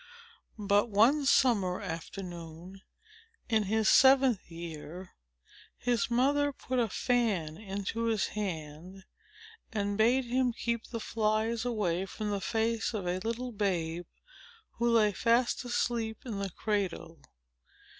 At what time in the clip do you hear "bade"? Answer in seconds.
9.99-10.25